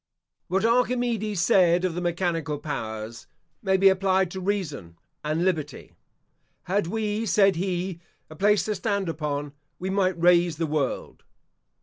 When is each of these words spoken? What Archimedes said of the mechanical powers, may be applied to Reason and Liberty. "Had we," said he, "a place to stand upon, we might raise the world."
What 0.47 0.65
Archimedes 0.65 1.39
said 1.41 1.85
of 1.85 1.93
the 1.93 2.01
mechanical 2.01 2.57
powers, 2.57 3.27
may 3.61 3.77
be 3.77 3.87
applied 3.87 4.31
to 4.31 4.41
Reason 4.41 4.97
and 5.23 5.45
Liberty. 5.45 5.93
"Had 6.63 6.87
we," 6.87 7.27
said 7.27 7.55
he, 7.55 7.99
"a 8.27 8.35
place 8.35 8.63
to 8.65 8.73
stand 8.73 9.07
upon, 9.09 9.53
we 9.77 9.91
might 9.91 10.19
raise 10.19 10.57
the 10.57 10.65
world." 10.65 11.23